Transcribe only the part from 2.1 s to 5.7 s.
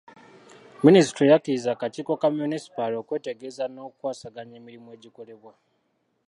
ka munisipaali okwetegereza n'okukwasaganya emirimu egikolebwa.